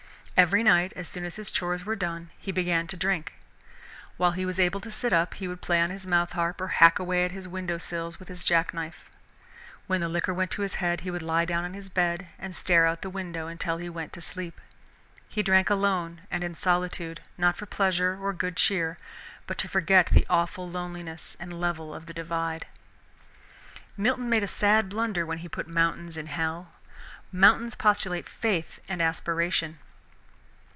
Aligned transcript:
Every 0.37 0.63
night, 0.63 0.91
as 0.95 1.07
soon 1.07 1.23
as 1.23 1.35
his 1.35 1.51
chores 1.51 1.85
were 1.85 1.95
done, 1.95 2.31
he 2.35 2.51
began 2.51 2.87
to 2.87 2.97
drink. 2.97 3.33
While 4.17 4.31
he 4.31 4.43
was 4.43 4.59
able 4.59 4.79
to 4.79 4.91
sit 4.91 5.13
up 5.13 5.35
he 5.35 5.47
would 5.47 5.61
play 5.61 5.79
on 5.79 5.91
his 5.91 6.07
mouth 6.07 6.31
harp 6.31 6.59
or 6.59 6.69
hack 6.69 6.97
away 6.97 7.25
at 7.25 7.31
his 7.31 7.47
window 7.47 7.77
sills 7.77 8.17
with 8.17 8.27
his 8.27 8.43
jackknife. 8.43 9.07
When 9.85 10.01
the 10.01 10.09
liquor 10.09 10.33
went 10.33 10.49
to 10.51 10.63
his 10.63 10.75
head 10.81 11.01
he 11.01 11.11
would 11.11 11.21
lie 11.21 11.45
down 11.45 11.63
on 11.63 11.75
his 11.75 11.89
bed 11.89 12.29
and 12.39 12.55
stare 12.55 12.87
out 12.87 12.93
of 12.99 13.01
the 13.01 13.09
window 13.11 13.45
until 13.45 13.77
he 13.77 13.87
went 13.87 14.13
to 14.13 14.21
sleep. 14.21 14.59
He 15.29 15.43
drank 15.43 15.69
alone 15.69 16.21
and 16.31 16.43
in 16.43 16.55
solitude 16.55 17.21
not 17.37 17.55
for 17.55 17.67
pleasure 17.67 18.17
or 18.19 18.33
good 18.33 18.55
cheer, 18.57 18.97
but 19.45 19.59
to 19.59 19.69
forget 19.69 20.07
the 20.07 20.25
awful 20.27 20.67
loneliness 20.67 21.37
and 21.39 21.61
level 21.61 21.93
of 21.93 22.07
the 22.07 22.15
Divide. 22.15 22.65
Milton 23.95 24.27
made 24.27 24.41
a 24.43 24.47
sad 24.47 24.89
blunder 24.89 25.23
when 25.23 25.37
he 25.37 25.47
put 25.47 25.67
mountains 25.67 26.17
in 26.17 26.25
hell. 26.25 26.71
Mountains 27.31 27.75
postulate 27.75 28.27
faith 28.27 28.79
and 28.89 29.03
aspiration. 29.03 29.77